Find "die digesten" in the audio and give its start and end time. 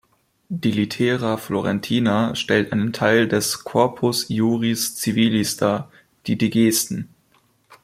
6.25-7.09